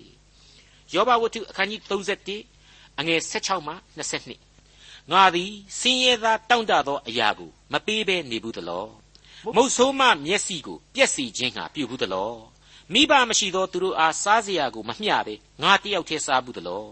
[0.94, 3.74] ယောဘဝတ္ထုအခန်းကြီး31အငယ်16မှ
[4.40, 8.88] 22ငါသည်စင်းရဲသားတောင့်တသောအရာကိုမပေးဘဲနေဘူးသလော
[9.56, 12.34] မုတ်ဆိုးမမျက်စိကိုပြက်စီခြင်းဟာပြုဘူးသလော
[12.94, 16.86] မိဘမရှိသောသူတို့အားစားစရာကိုမမျှဘဲငါတယောက်တည်းစားဘူးသလော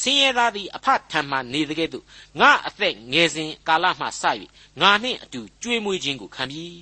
[0.00, 2.04] ဆင်းရဲသားသည်အဖထံမှနေတကဲ့သို့
[2.40, 4.24] ငါအသက်ငယ်စဉ်ကာလမှစ၍
[4.80, 6.80] ငါနှင့်အတူကြွေးမွေးခြင်းကိုခံပြီး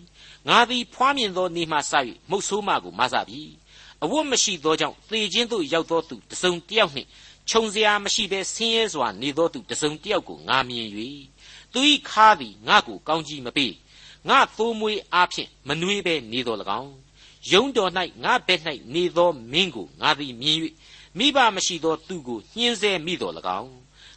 [0.49, 1.93] ငါသည်ဖွားမြင်သောနေ့မှစ၍
[2.31, 3.43] မုတ်ဆိုးမကိုမဆပြီ
[4.03, 7.09] အဝတ်မရှိသောကြောင့်သေခြင်းသို့ရောက်သောသူတစုံတယောက်နှင့်
[7.51, 10.89] ခြုံစရာမရှိဘဲဆင်းရဲစွာနေသောသူတစုံတယောက်ကိုငါမြင်၍
[11.73, 11.81] သူ၏
[12.11, 13.75] ခါသည်ငါကိုကောင်းကြီးမပေး
[14.29, 16.95] ငါသိုးမွေးအားဖြင့်မနှွေးဘဲနေတော်၎င်း
[17.53, 17.91] ယုံတော်၌
[18.25, 18.61] ငါဘက်၌
[18.95, 20.59] နေသောမင်းကိုငါသည်မြင်၍
[21.19, 23.73] မိဘမရှိသောသူကိုညှင်းဆဲမိတော်၎င်း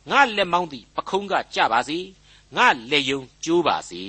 [0.10, 2.00] ငါလက်မောင်းသည်ပခုံးကကြပါစေ
[2.58, 4.04] ငါလက်ယုံကျိုးပါစေ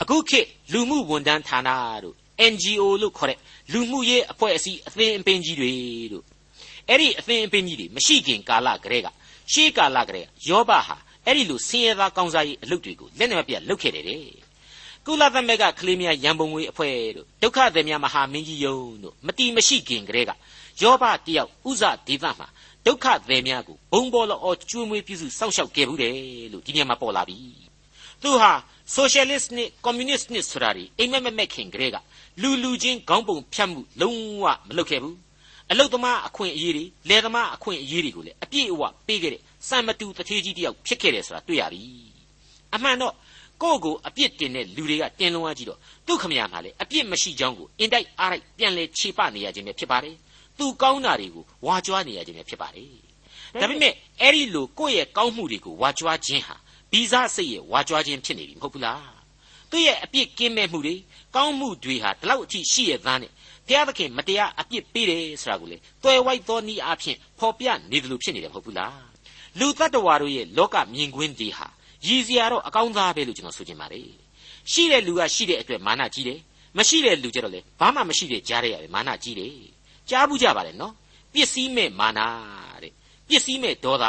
[0.00, 1.70] အခုခေတ်လူမှုဝန်ထမ်းဌာန
[2.04, 2.16] တို့
[2.52, 3.38] NGO လို့ခေါ်တဲ့
[3.72, 5.72] လူမှုရေးအဖွဲ့အစည်းအသင်းအပင်ကြီးတွေ
[6.12, 6.24] တို့
[6.88, 9.08] အဲ့ဒီအသင်းအပင်ကြီးတွေမရှိခင်ကာလကတည်းက
[9.52, 14.24] ရှေးကာလကတည်းကယောဘဟာအဲ့ဒီလိုဆင်းရဲသားကောင်းစားရေးအလုပ်တွေကိုလက်နက်မပြတ်လုပ်ခဲ့တယ်တဲ့
[15.06, 20.32] ကုလသမဂ္ဂကလေးများရန်ပုံငွေအဖွဲ့တို့ဒုက္ခသည်များမဟာမင်းကြီးယုံတို့မတီမရှိခင်ကတည်းက
[20.80, 22.48] ယောဘတယောက်ဥဇဒေသမှာ
[22.86, 26.14] ဒုက္ခသည်များကိုဘုံဘောလောကျွေးမွေးပြုစုစောင့်ရှောက်ခဲ့ဘူးတယ်
[26.52, 27.38] လို့ဒီညမှာပေါ်လာပြီ
[28.22, 28.52] သူဟာ
[28.96, 31.96] socialist နဲ့ communist နဲ့ဆိုတာတွေအိမ်မက်မက်မက်ခင်ကတည်းက
[32.42, 35.16] လူလူချင်းခေါင်းပုံဖြတ်မှုလုံးဝမလုပ်ခဲ့ဘူး
[35.70, 41.82] အလုတ်သမားအခွင့်အရေးတွေလယ်သမားအခွင့်အရေးတွေကိုလည်းအပြည့်အဝပေးခဲ့တဲ့စံမတူတထေးကြီးတယောက်ဖြစ်ခဲ့တယ်ဆိုတာတွေ့ရပြီ
[42.74, 43.14] အမှန်တော့
[43.62, 50.16] ကိုယ့်ကိုအပြစ်တင်တဲ့လူတွေကတင်လုံးဝကြည့်တော့သူ့ခမရမှာလေအပြစ်မရှိကြောင်းကိုအင်တိုက်အားလိုက်ပြန်လဲခြေပနေရခြင်းပဲဖြစ်ပါတယ်
[50.62, 52.88] သူကောင်းတာတွေကိုဝါကြွားနေရခြင်းပဲဖြစ်ပါတယ်
[53.60, 56.56] ဒါပေမဲ့အဲ့ဒီလိုကိုယ့်ရဲ့ကောင်းမှုတွေကိုဝါကြွားခြင်းဟာ
[56.92, 59.02] ဗီဇစိတ်ရဲ့ဝါကြွားခြင်းဖြစ်နေပြီမဟုတ်ဘူးလား
[59.70, 60.94] သူ့ရဲ့အပြစ်ကင်းမဲ့မှုတွေ
[61.36, 63.30] ကောင်းမှုတွေဟာဒီလောက်အထိရှိရသားနဲ့
[63.68, 69.02] ဘုရားသခင်မတရားအပြစ်ပေးတယ်ဆိုတာကိုလေတွယ်ဝိုက်သောနည်းအားဖြင့်ဖော်ပြနေတယ်လို့ဖြစ်နေတယ်မဟုတ်ဘူးလား
[69.58, 71.66] လူတ attva တို့ရဲ့လောကမြင်ကွင်းတွေဟာ
[72.06, 74.08] ရည်စရာတော့အကောင်းသားပဲလို့ကျွန်တော်ဆိုချင်ပါတယ်
[74.72, 76.40] ရှိတဲ့လူကရှိတဲ့အတွက်မာနကြီးတယ်
[76.78, 79.52] မရှိတဲ့လူကြတော့လေဘာမှမရှိတဲ့ကြားရရပဲမာနကြီးတယ်
[80.10, 80.92] ကြားဘူးကြပါလေနော်
[81.32, 82.20] ပစ္စည်းမဲ့မာန
[82.82, 82.92] တဲ့
[83.28, 84.04] ပစ္စည်းမဲ့ဒေါသ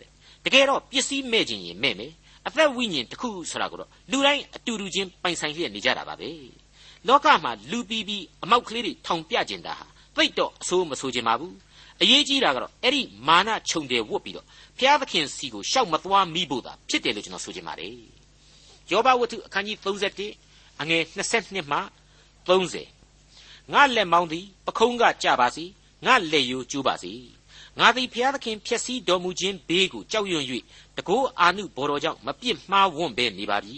[0.00, 0.10] တဲ့
[0.44, 2.12] တကယ်တော့ပစ္စည်းမဲ့ခြင်းရင်မဲ့မယ်
[2.46, 6.30] အသက်ဝိညာဉ်တစ်ခုဆိုတာကိုတော့လူတိုင်းအတူတူချင်းပိုင်ဆိုင်လျက်နေကြတာပါပဲ
[7.08, 9.86] လောကမှာလူပီပီအမောက်ကလေးတွေထောင်ပြကျင်တာဟာ
[10.16, 11.54] သိတော့အဆိုးမဆိုချင်ပါဘူး
[12.02, 14.46] အရေးကြီးတာကတော့အဲ့ဒီမာနခြုံတယ်ဝတ်ပြီးတော့
[14.78, 17.94] ဘုရားသခင်စီကိုရှောက်မသွားမိဖို့သာဖြစ်တယ်လို့ကျွန်တော်ဆိုချင်ပါတယ်
[18.90, 21.78] ယောဘဝတ္ထုအခန်းကြီး31အငယ်22မှ
[22.48, 22.95] 30
[23.72, 25.64] ငါလက်မောင်းသည်ပခုံးကကြပါစီ
[26.04, 27.12] ငါလက်ရိုးကျိုးပါစီ
[27.78, 30.44] ငါသည်ဘုရားသခင်ဖျက်ဆီးတော်မူခြင်းဘေးကိုကြောက်ရွံ့၍
[30.96, 33.76] တကောအာနုဘော်တော်ကြောင့်မပြစ်မှားဝွန့်ပဲနေပါပြီ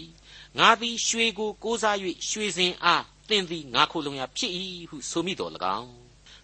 [0.57, 1.97] ငါသည်ရွှေကိုကိုးစား၍
[2.29, 4.51] ရွှေစင်အားသင်သည်ငါခိုလုံရဖြစ်၏
[4.89, 5.91] ဟုဆိုမိတော်၎င်း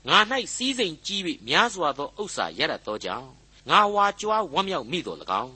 [0.07, 0.17] ငါ၌
[0.55, 3.29] စီးစိမ်ကြီး၍များစွာသောဥစ္စာရတတ်သောကြောင့်
[3.69, 5.55] ငါဝါကြွားဝမ်းမြောက်မိတော်၎င်း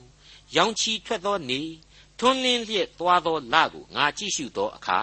[0.56, 1.60] ရောင်ချီထွက်သောနေ
[2.18, 5.00] ထွန်းလင်းလျက်သွားသောလကိုငါကြည့်ရှုသောအခါ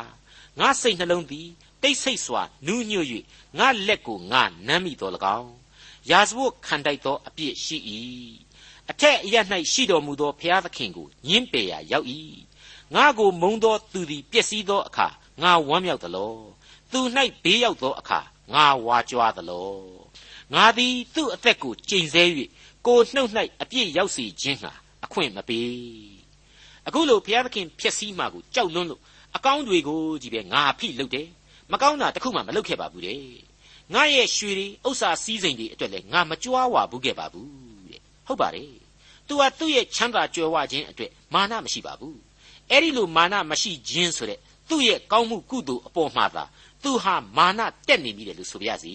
[0.60, 1.47] ငါစိတ်နှလုံးသည်
[1.88, 3.08] တိတ်ဆိတ်စွာနူးညွတ်၍
[3.58, 5.54] ငါလက်ကိုငါနမ်းမိတော်၎င်း
[6.10, 7.78] ရာဇဝတ်ခံတိုက်သောအပြစ်ရှိ၏
[8.89, 9.36] အထက်အရ၌
[9.71, 12.08] ရှိတော်မူသောဘုရားသခင်ကိုညှင်းပယ်ရာရောက်၏
[12.95, 15.08] ငါကိုမုံသောသူသည်ပျက်စီးသောအခါ
[15.41, 16.34] ငါဝမ်းမြောက်သလော
[16.91, 17.00] သူ၌
[17.43, 18.19] ဘေးရောက်သောအခါ
[18.54, 19.69] ငါဝါကြွားသလော
[20.54, 22.23] ငါသည်သူ့အသက်ကိုကျိန်ဆဲ၍
[22.86, 24.71] ကိုနှုတ်၌အပြစ်ရောက်စေခြင်းဟာ
[25.06, 25.71] အခွင့်မပေး
[26.88, 29.02] အခုလိုဘုရားသခင်ဖြစ်စည်းမှကိုကြောက်လွန်းလို့
[29.36, 31.28] အကောင်းတွေကိုကြီးပဲငါဖိလုပ်တယ်
[31.71, 33.21] မကောင်းတာတခုမှမလုပ်ခဲ့ပါဘူးတဲ့
[33.93, 37.49] ငါရဲ့ရွှေတွေဥစ္စာစည်းစိမ်တွေအတွက်လည်းငါမကြွားဝါဘူးခဲ့ပါဘူး
[37.89, 38.71] တဲ့ဟုတ်ပါတယ်
[39.27, 42.17] သူဟာသူ့ရဲ့ချမ်းသာကြွယ်ဝခြင်းအတွက်မာနမရှိပါဘူး
[42.71, 46.43] အဲ့ဒီလိုမာနမရှိခြင်းဆိုတဲ့သူ့ရဲ့ကောင်းမှုကုသိုလ်အပေါ်မှာသာ
[46.84, 48.93] သူဟာမာနတက်နေမိတယ်လို့ဆိုပြရစီ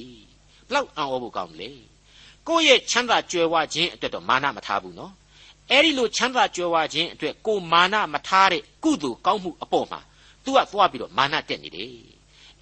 [0.69, 1.79] ဘလောက်အံ့ဩဖို့ကောင်းတယ်
[2.49, 5.13] ကိုယ့်ရဲ့ချမ်းသာကြွယ်ဝခြင်းအတွက်တော့မာနမထားဘူးနော်
[5.71, 10.01] အဲ့ဒီလိုချမ်းသာကြွယ်ဝခြင်းအတွက်ကိုမာနမထားတဲ့ကုသိုလ်ကောင်းမှုအပေါ်မှာ
[10.45, 12.12] तू ကသွားပြီးတော့မာနတက်နေတယ်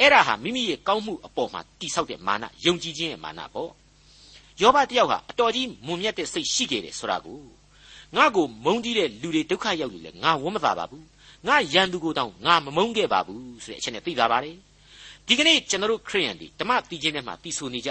[0.01, 3.71] အဲ့ဒါဟာမိမိရဲ့ကောင်းမှုအပေါ်မှာတိဆောက်တဲ့မာနယုံကြည်ခြင်းရဲ့မာနပေါ့
[4.61, 7.41] ယောဘတယောက်ဟာအတော်ကြီးမွန်မြတ်တဲ့စိတ်ရှိခဲ့တယ်ဆိုတာကို
[8.17, 11.05] ငါ့ကိုမုန်းတီးတဲ့လူတွေဒုက္ခရောက်လို့လေငါဝမ်းမသာပါဘူး
[11.47, 14.57] ငါရန်သူကိုတောင်ငါမမုန်းခဲ့ပါဘူးဆိုတဲ့အချက်နဲ့သိတာပါတယ်
[15.27, 17.91] ဒီကနေ့ကျွန်တော်တို့ခရိယန်တွေဓမ္မတီးခြင်းထဲမှာတီးဆိုနေကြ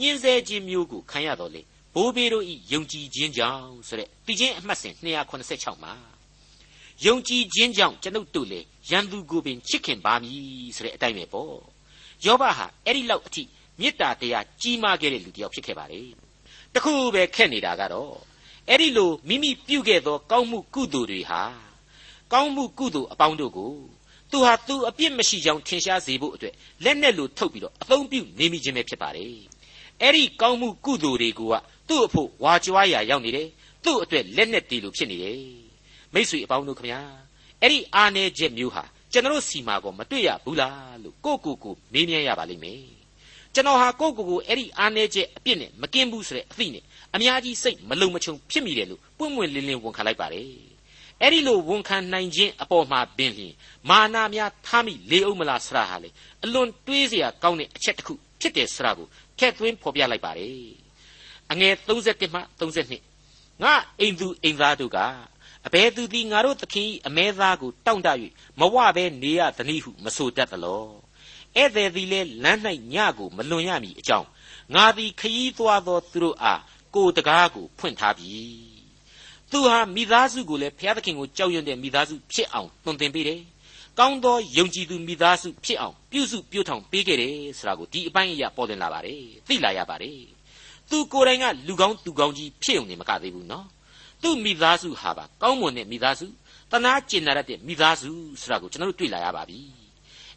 [0.00, 1.62] ညှင်းဆဲခြင်းမျိုးကိုခံရတော့လေ
[1.94, 4.94] ဘိုးဘေးတို့ဤယုံကြည်ခြင်းကြောင့်ဆိုတဲ့တီးခြင်းအမှတ်စဉ်
[5.40, 5.92] 286မှာ
[7.06, 8.60] ယုံကြည်ခြင်းကြောင့်ကျွန်ုပ်တို့လေ
[8.90, 11.54] ရန်သူကိုပင်ချစ်ခင်ပါမည်ဆိုတဲ့အတိုင်းပဲပေါ့
[12.24, 13.42] ယောဘဟာအဲ့ဒီလောက်အထိ
[13.80, 16.00] မေတ္တာတရားကြီးမားခဲ့တဲ့လူတစ်ယောက်ဖြစ်ခဲ့ပါလေ
[16.74, 18.14] တခုပဲခက်နေတာကတော့
[18.68, 21.42] အဲ့ဒီလိုမိမိပြုခဲ့သော ကောင်းမှုကုသိုလ်တွေဟာ
[22.32, 23.72] ကောင်းမှုကုသိုလ်အပေါင်းတို့ကို
[24.30, 29.34] သူဟာသူအပြစ်မရှိကြောင်းထင်ရှားစေဖို့အတွက်လက်နဲ့လိုထုတ်ပြီးတော့အသုံးပြုနေမိခြင်းပဲဖြစ်ပါတယ်
[30.02, 31.40] အဲ့ဒီကောင်းမှုကုသိုလ်တွေက
[31.88, 33.48] သူ့အဖို့ဝါကြွားရာရောက်နေတယ်
[33.84, 35.69] သူ့အတွက်လက်နဲ့တည်လို့ဖြစ်နေတယ်
[36.13, 37.01] မိษွေအပေါင်းတို့ခမညာ
[37.61, 42.83] အဲ့ဒီအာနေချက်မျိုးဟာကျွန်တော်စီမာကောမတွေ့ရဘူးလားလို့ကိုကိုကိုမေးမြန်းရပါလိမ့်မယ်
[43.53, 46.83] ကျွန်တော်ဟာကိုကိုကိုအဲ့ဒီအာနေချက်အပြစ်နဲ့မကင်းဘူးဆိုတဲ့အသိနဲ့
[47.15, 50.49] အများကြီးစိတ်မလုံမချုံဖြစ်မိတယ်လို့ပွင့်ပွင့်လင်းလင်းဝန်ခံလိုက်ပါတယ်
[51.21, 53.53] အဲ့ဒီလိုဝန်ခံနိုင်ခြင်းအပေါ်မှာပင်လျင်
[53.89, 56.09] မာနာများထားမိလေအောင်မလားဆရာဟာလေ
[56.43, 60.85] အလွန်တွေးเสียကောင်းတဲ့အချက်တစ်ခုဖြစ်တယ်ဆရာကိုထည့်သွင်းဖော်ပြလိုက်ပါတယ်
[61.51, 64.99] အငယ်31မှ32ငါအိမ်သူအိမ်သားတို့က
[65.66, 68.08] အဘယ်သူသည်ငါတို့သခင်၏အမဲသားကိုတောင့်တ၍
[68.60, 70.84] မဝဘဲနေရသနည်းဟုမဆိုတတ်သလော
[71.56, 72.60] ဧည့်သည်သည်လည်းလမ်း၌
[72.92, 74.28] ညကိုမလွန်ရမည်အကြောင်း
[74.74, 76.60] ငါသည်ခยีသွားသောသူတို့အား
[76.94, 78.34] ကိုတကားကိုဖွင့်ထားပြီ
[79.50, 83.40] သူဟာမိသားစုကိုလည်းဘုရားသခင်ကိုကြောက်ရွံ့တဲ့မိသားစုဖြစ်အောင်တွင်တင်ပေးတယ်
[83.98, 90.20] ကောင်းသောယုံကြည်သူမိသားစုဖြစ်အောင်ပြုစုပြုထောင်ပေးခဲ့တယ်ဆိုတာကိုဒီအပိုင်းအရာပေါ်လွင်လာပါတယ်သိလာရပါတယ်
[90.90, 93.66] သူကိုယ်တိုင်ကလူကောင်းသူကောင်းကြီးဖြစ်ုံနေမကသေးဘူးနော်
[94.22, 96.26] သူ့မိသားစုဟာပါကောင်းမွန်တဲ့မိသားစု
[96.70, 99.60] တနာကျင်နာရတဲ့မိသားစုဆိုတာကိုကျွန်တော်တို့တွေ့လာရပါပြီ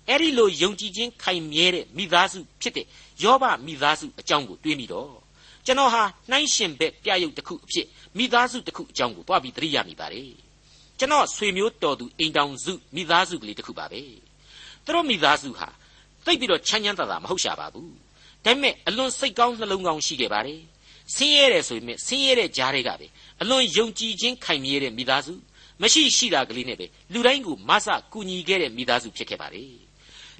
[0.07, 2.85] အဲ့ဒီလိုယုံကြည်ခြင်းခိုင်မြဲတဲ့မိသားစုဖြစ်တဲ့
[3.23, 5.11] ယောဘမိသားစုအကြောင်းကိုတွေးမိတော့
[5.65, 10.31] ကျွန်တော်ဟာနှိုင်းရှင်ဘက်ပြရုပ်တစ်ခုအဖြစ်မိသားစုတစ်ခုအကြောင်းကိုတွားပြီးသတိရမိပါတယ်
[10.99, 14.01] ကျွန်တော်ဆွေမျိုးတော်သူအိမ်တောင်စုမိသားစုကလေးတစ်ခုပါပဲ
[14.85, 15.67] သူတို့မိသားစုဟာ
[16.25, 17.91] သိပ်ပြီးတော့ချမ်းချမ်းသာသာမဟုတ်ရှာပါဘူး
[18.45, 20.61] ဒါပေမဲ့အလွန်စိတ်ကောင်းနှလုံးကောင်းရှိခဲ့ပါတယ်
[21.15, 23.07] ဆင်းရဲတယ်ဆိုပေမဲ့ဆင်းရဲတဲ့ကြားတွေကပဲ
[23.41, 25.33] အလွန်ယုံကြည်ခြင်းခိုင်မြဲတဲ့မိသားစု
[25.81, 29.65] မရှိရှိတာကလေးနဲ့ပဲလူတိုင်းကိုမဆကူညီခဲ့တဲ့မိသားစုဖြစ်ခဲ့ပါလေ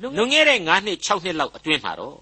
[0.01, 2.17] လွန်ခဲ့တဲ့9နှစ်6နှစ်လောက်အတွင်းမှာတော့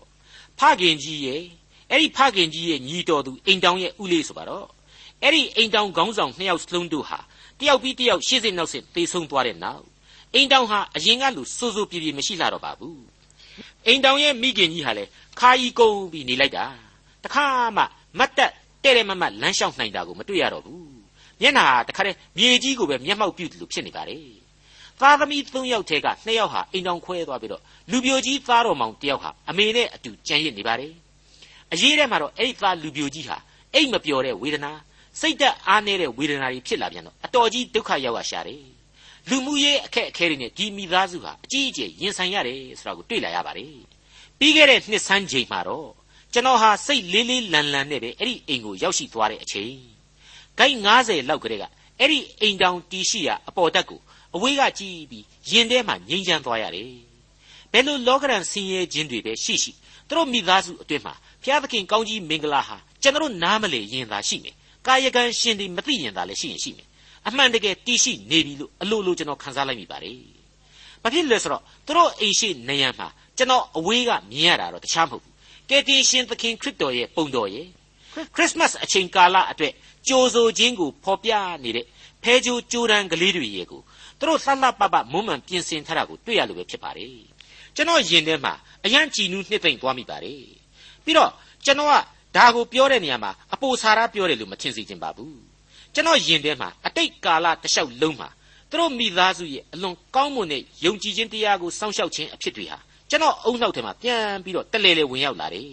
[0.59, 1.43] ဖခင်ကြီးရဲ့
[1.89, 4.67] အဲ့ဒီဖခင်ကြီးရဲ့ညီတော်သူအိမ်တောင်ရဲ့ဥလေးဆိုပါတော့
[5.23, 7.19] အဲ့ဒီအိမ်တောင်ခေါင်းဆောင်နှစ်ယောက်စလုံးတို့ဟာ
[7.59, 9.83] တယောက်ပြီးတယောက်ရှေ့စစ်နောက်စစ်သေဆုံးသွားတဲ့နောက်
[10.33, 13.01] အိမ်တောင်ဟာအရင်ကလူစိုးစိုးပြေပြေမရှိလာတော့ပါဘူး
[13.87, 15.03] အိမ်တောင်ရဲ့မိခင်ကြီးဟာလေ
[15.39, 16.65] ခါကြီးကုန်ပြီးနေလိုက်တာ
[17.23, 17.45] တခါ
[17.77, 17.83] မှ
[18.19, 18.53] မတ်တက်
[18.83, 20.91] တဲ့တဲ့မမလမ်းလျှောက်နိုင်တာကိုမတွေ့ရတော့ဘူး
[21.41, 24.17] မျက်နှာတခါတည်းမြေကြီးကိုပဲမျက်မှောက်ပြုတယ်လို့ဖြစ်နေပါလေ
[25.01, 30.91] သားသမီး၃ယောက်ထဲက၂ယောက်ဟာအိမ်တောင်ခွဲသွားပြီးတော့လူပြိုကြီးသားတော်မောင်တယောက်ဟာအမေနဲ့အတူကြံရစ်နေပါတယ်
[31.73, 33.37] အရေးထဲမှာတော့အဲ့ဒီသားလူပြိုကြီးဟာ
[33.73, 34.71] အိတ်မပျော်တဲ့ဝေဒနာ
[35.19, 38.63] စိတ်သက်အားနည်းတဲ့ဝေဒနာတွေဖြစ်လာပြန်တော့အတော်ကြီးဒုက္ခရောက်ရရှာတယ်
[39.29, 43.75] လူမှုရေးအခက်အခဲတွေနဲ့ဒီမိသားစုဟာအကြီးအကျယ်ရင်ဆိုင်ရတယ်ဆိုတာကိုတွေ့လာရပါတယ်
[44.39, 45.87] ပြီးခဲ့တဲ့နှစ်ဆန်းချိန်မှာတော့
[46.33, 49.73] ကျွန်တော်ဟာစိတ်လေးလေးလန်လန်နဲ့ပဲအဲ့ဒီအိမ်ကိုရောက်ရှိသွားတဲ့အချိန်
[50.57, 51.63] ဂိုက်90လောက်ကလေးက
[51.99, 53.99] အဲ့ဒီအိမ်တောင်တီရှိရာအပေါ်တက်ကို
[54.35, 56.91] အဝေးကကြည့်ပြီးရင်ထဲမှာငြိမ်းချမ်းသွားရတယ်
[57.71, 59.71] ဘယ်လိုလောကရန်ဆင်းရဲခြင်းတွေပဲရှိရှိ
[60.07, 64.55] သူတို့မိသားစုအတွင်းမှာဘုရားသခင်ကောင်းကြီးမင်္ဂလာဟာကျွန်တော်နားမလေရင်သာရှိမယ်
[64.87, 66.87] ကာယကံရှင်တွေမသိရင်သာလည်းရှိရင်ရှိမယ်
[67.27, 70.17] အမှန်တကယ်တည်ရှိနေပြီလို့အလိုလိုကျွန်တော်ခန်းစားလိုက်မိပါတယ်
[71.03, 75.30] ဘာဖြစ်လဲဆိုတော့သူတို့အိမ်ရှိနေရမှာကျွန်တော်အဝေးကမြင်ရတာတော့တခြားမဟုတ်ဘူး
[75.71, 77.67] ကယ်တင်ရှင်သခင်ခရစ်တော်ရဲ့ပုံတော်ရဲ့
[78.35, 79.73] ခရစ်မတ်အချိန်ကာလအတွက်
[80.07, 81.31] ကြိုဆိုခြင်းကိုဖော်ပြ
[81.63, 81.85] နေတဲ့
[82.23, 83.81] ဖဲကြိုးကြိုးတန်းကလေးတွေရဲ့ကို
[84.19, 87.15] သူတို့လှလှပပမုံမှန်ပြင်ဆင်ထားတာကိုတွေ့ရလို့ပဲဖြစ်ပါတယ်
[87.75, 88.53] ကျွန်တော်ယင်ထဲမှာ
[88.85, 90.43] အရန်ကြည်နူးနှစ်သိမ့်သွားမိပါတယ်
[91.03, 91.31] ပြီးတော့
[91.65, 91.93] ကျွန်တော်က
[92.37, 95.39] ဒါကိုပြောတဲ့နေရာမှာအပိုစာရပြောတယ်လို့မထင်စေချင်ပါဘူး
[95.93, 98.29] ကျွန်တော်ယင်ထဲမှာအတိတ်ကာလတလျှောက်လုံးမှာ
[98.69, 102.79] သူတို့မိသားစုရဲ့အလွန်ကောင်းမွန်တဲ့ယုံကြည်ခြင်းတရားကိုစောင့်ရှောက်ခြင်းအဖြစ်တွေဟာ
[103.11, 105.65] ကျွန်တော်အုံနောက်ထဲမှာပြန်ပြီးတော့တလဲလဲဝင်ရောက်လာတယ်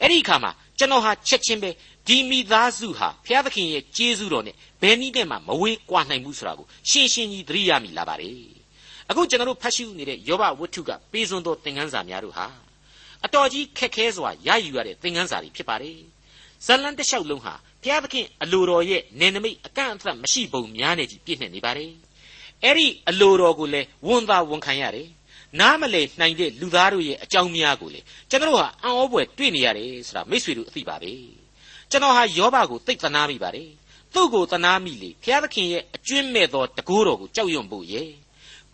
[0.00, 1.70] အဲ့ဒီအခါမှာကျွန်တော်ဟာချက်ချင်းပဲ
[2.06, 8.34] ဒီမိသားစုဟာဘုရားသခင်ရဲ့ကျေးဇူးတော်နဲ့ဘယ်နည်းနဲ့မှမဝေးကွာနိုင်ဘူးဆိုတာကိုရှင်းရှင်းကြီးသတိရမိလာပါတယ်
[9.10, 12.46] အခုကျွန်တော်တို့ဖတ်ရှုနေတဲ့ယောဘဝတ္ထုကပေးစွန်းသောသင်ခန်းစာများတို့ဟာ
[13.24, 15.98] အတော်ကြီးခက်ခဲစွာရယူရတဲ့သင်ခန်းစာတွေဖြစ်ပါတယ်
[16.66, 21.92] ဇလန်တစ်လျှောက်လုံးဟာဘုရားသခင်အလိုတော်ရဲ့နေနမိတ်အကန့်အသတ်မရှိပုံများနေကြီးပြည့်နေနေပါတယ်
[22.64, 25.08] အဲ့ဒီအလိုတော်ကိုလည်းဝန်သာဝန်ခံရတယ်
[25.58, 31.12] နားမလည်နိုင်တဲ့လူသားတို့ရဲ့အကြောင်းများကိုလေကျွန်တော်ဟာအံ့ဩဖွယ်တွေ့နေရတယ်ဆိုတာမိษွေတို့အသိပါပဲ
[31.90, 33.70] ကျွန်တော်ဟာယောဘကိုသိသနာမိပါတယ်
[34.14, 38.10] သူ့ကိုသနာမိလေဘုရားသခင်ရဲ့အကျွင့်မဲ့သောတကိုးတော်ကိုကြောက်ရွံ့ဖို့ရဲ့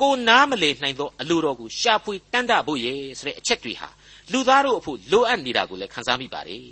[0.00, 3.88] ကိုနားမလည်နိုင်သောအလိုတော်ကိုရှာဖွေတန်းတဖို့ရဲ့ဆိုတဲ့အချက်တွေဟာ
[4.32, 6.68] လူသားတို့အဖို့လိုအပ်နေတာကိုလည်းခန်းစားမိပါတယ်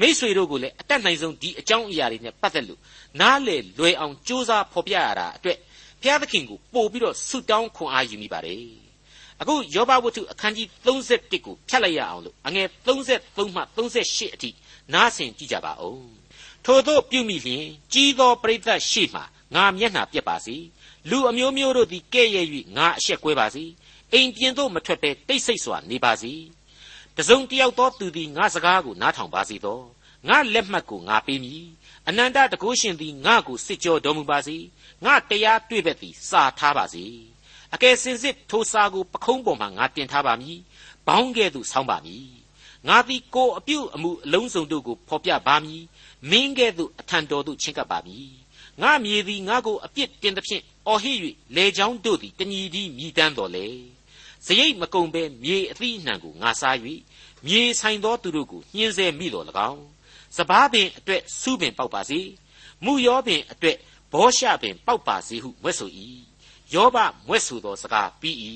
[0.00, 2.80] မိษွေတို့ကိုလည်းအတက်နိုင်ဆုံးဒီအကြောင်းအရာတွေနဲ့ပတ်သက်လို့
[3.20, 5.58] နားလေလွယ်အောင်ကြိုးစားဖော်ပြရတာအတွက်
[6.02, 8.87] ဘုရားသခင်ကိုပို့ပြီးတော့ဆုတောင်းခွန်အားယူမိပါတယ်
[9.40, 14.50] အခုယောဘဝတ္ထုအခန်းကြီး31ကိုဖြတ်လိုက်ရအောင်လို့အငယ်33မှ38အထိ
[14.92, 16.08] နားဆင်ကြည့်ကြပါဦး
[16.64, 19.22] ထို့သောပြုမိလျင်ကြီးသောပရိသတ်ရှိမှ
[19.54, 20.56] ငါမျက်နှာပြက်ပါစေ
[21.10, 22.46] လူအမျိုးမျိုးတို့သည်ကဲ့ရဲ့၍
[22.76, 23.64] ငါအရှက်ကွဲပါစေ
[24.12, 26.32] အိမ်ပြင်သို့မထွက်ဘဲတိတ်ဆိတ်စွာနေပါစေ
[27.16, 29.80] တစုံတယောက်သောသူသည်ငါစကားကိုနားထောင်ပါစေသော
[30.28, 31.64] ငါလက်မှတ်ကိုငါပေးမည်
[32.08, 34.56] အနန္တတကုရှင်သည်ငါကိုစစ်ကြောတော်မူပါစေ
[35.04, 37.04] ငါတရားတွေ့ဘက်သည်စာထားပါစေ
[37.74, 40.58] အကယ်စင်စစ်ထိုစာကိုပခုံးပေါ်မှာငါတင်ထားပါမည်
[41.06, 42.26] ဘောင်းကဲ့သို့ဆောင်းပါမည်
[42.88, 45.82] ငါသည်ကိုအပြုအမူအလုံးစုံတို့ကိုဖော်ပြပါမည်
[46.30, 48.28] မင်းကဲ့သို့အထံတော်သို့ချဉ်ကပ်ပါမည်
[48.82, 51.16] ငါမြေသည်ငါကိုအပြစ်တင်သဖြင့်အော်ဟစ်၍
[51.56, 53.66] လေချောင်းတို့သည်တညီဒီမြည်တမ်းတော်လေ
[54.46, 56.76] စရိတ်မကုံပဲမြေအသီးအနှံကိုငါစား၍
[57.46, 59.82] မြေဆိုင်သောသူတို့ကိုညှင်းဆဲမိတော်၎င်း
[60.36, 62.20] စပားပင်အတွက်စူးပင်ပေါက်ပါစေ
[62.84, 63.76] မူရောပင်အတွက်
[64.12, 65.90] ဘောရှပင်ပေါက်ပါစေဟုမွဲ့ဆို၏
[66.74, 66.96] ယောဘ
[67.28, 68.36] မွဲ့ဆိုသောစကားပြီး၏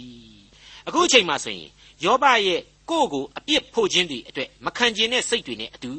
[0.87, 1.71] အခုအချိန်မှဆိုရင်
[2.05, 5.93] ယောဘရဲ့ကိုယ့်ကိုအပြစ်ဖို့ခြင်းတွေအတွက်မခံကျင်တဲ့စိတ်တွေနဲ့အတူ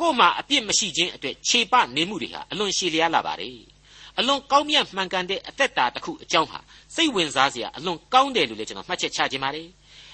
[0.00, 3.58] ကိုယ်မှာအပြစ်မရှိခြင်းအတွက်ခြေပနေမှုတွေဟာအလွန်ရှည်လျားလာပါတယ်
[4.18, 6.58] အလွန်ကောင်းမြတ်မှန်ကန်တဲ့အသက်တာတစ်ခုအကြောင်းဟာ
[6.94, 9.68] စိတ်ဝင်စားစရာအလွန်ကောင်းတယ်လို့လည်းကျွန်တော်မှတ်ချက်ချခြင်းပါတယ်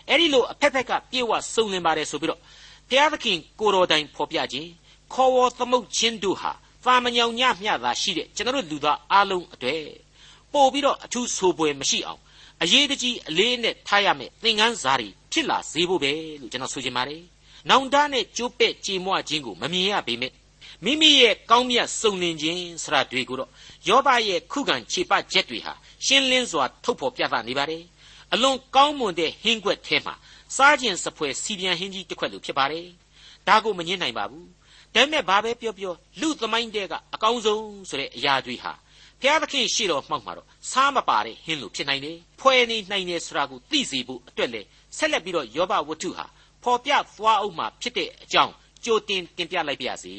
[0.08, 2.40] အဲ့ဒီလိုအဖက်ဖက်ကပြေဝစုံလင်ပါတယ်ဆိုပြီးတော့
[2.88, 4.68] ဘုရားသခင်ကိုတော်တိုင်ဖော်ပြခြင်း
[5.12, 6.52] ခေါ်ဝေါ်သမုတ်ခြင်းတို့ဟာ
[6.84, 9.82] သာမညောင်ညမျှသာရှိတဲ့ကျွန်တော်တို့လူသားအလုံးအတွေ့
[10.52, 12.20] ပို့ပြီးတော့အထူးဆိုပွဲမရှိအောင်
[12.62, 17.22] အရေးတကြီးအလေးနဲ့ထားရမယ်သင်ခန်းစာတွေဖြစ်လာစေဖို့ပဲလို့ကျွန်တော်ဆိုချင်ပါတယ်။
[17.70, 20.32] နောင်တနဲ့ကြိုးပဲ့ကြေမွခြင်းကိုမမြင်ရပေမဲ့
[20.84, 23.50] မိမိရဲ့ကောင်းမြတ်စုံလင်ခြင်းဆရာတွေကိုတော့
[23.88, 25.72] ယောဘရဲ့ခုခံခြေပချက်တွေဟာ
[26.06, 27.82] ရှင်းလင်းစွာထုတ်ဖော်ပြသနေပါတယ်။
[28.32, 30.14] အလွန်ကောင်းမွန်တဲ့ဟင်းကွက်ထဲမှာ
[30.56, 32.86] စားခြင်းစပွဲစီပြန်ဟင်းကြီးတစ်ခွက်လိုဖြစ်ပါတယ်။
[33.48, 34.46] ဒါကိုမငင်းနိုင်ပါဘူး။
[34.94, 38.72] ဒါပေမဲ့ဘာပဲပြောပြောလူသမိုင်းတဲ့ကအကောင်းဆုံးဆိုတဲ့အရာတွေဟာ
[39.22, 44.62] ဘုရားသခင်ရှေ့တော်မှောက်မှာတော့စားမပါတဲ့ဟင်းလိုဖြစ်နိုင်တယ်။ဖွဲ့နေနိုင်တယ်ဆိုတာကိုသိစေဖို့အတွက်လေ
[44.96, 46.26] ဆက်လက်ပြီးတော့ယောဘဝတ္ထုဟာ
[46.62, 48.52] ပေါ်ပြသွားအောင်မှာဖြစ်တဲ့အကြောင်း
[48.84, 50.14] ကြိုတင်တင်ပြလိုက်ပါရစေ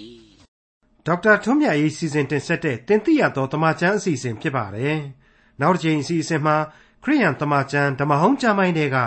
[1.05, 4.97] ။ဒေါက်တာထွန်းမြတ်ရေးစီစဉ်တင်ဆက်တဲ့တင်ပြရသောတမချန်းအစီအစဉ်ဖြစ်ပါတယ်။
[5.61, 6.55] နောက်တစ်ချိန်အစီအစဉ်မှာ
[7.03, 8.97] ခရိယန်တမချန်းဓမ္မဟောင်းကျမ်းပိုင်းတွေက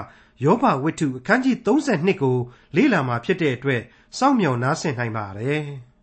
[0.45, 2.37] ယောဘဝတ္ထုအခန်းကြီး32ကို
[2.77, 3.83] လေ့လာမှာဖြစ်တဲ့အတွက်
[4.19, 5.65] စောင့်မျှော်နားဆင်နိုင်ပါတယ်။